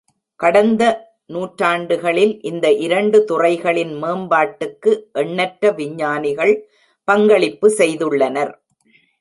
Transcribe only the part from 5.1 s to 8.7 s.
எண்ணற்ற விஞ்ஞானிகள் பங்களிப்பு செய்துள்ளனர்.